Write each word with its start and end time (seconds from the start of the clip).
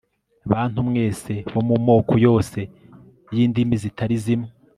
bantu 0.51 0.79
mwese 0.89 1.33
bo 1.51 1.61
mu 1.67 1.75
moko 1.87 2.13
yose 2.27 2.59
y 3.33 3.37
indimi 3.45 3.75
zitari 3.83 4.15
zimwe 4.23 4.49